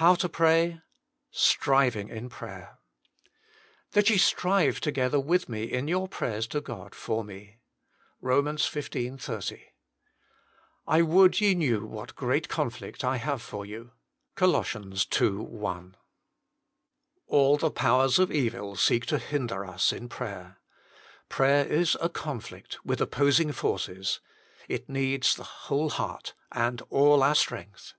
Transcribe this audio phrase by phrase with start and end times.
[0.00, 0.80] HOW TO PRAY.
[1.60, 2.78] Bribing in ^raner"
[3.92, 7.58] That ye strive together with me in your prayers to God for me."
[8.22, 8.46] ROM.
[8.46, 9.20] xv.
[9.20, 9.64] 30.
[10.86, 13.90] "I would ye knew what great conflict I have for you."
[14.36, 14.64] COL.
[15.14, 15.28] ii.
[15.28, 15.96] 1.
[17.26, 20.56] All the powers of evil seek to hinder us in prayer.
[21.28, 24.20] Prayer is a conflict with opposing forces.
[24.66, 27.92] It needs the whole heart and all our strength.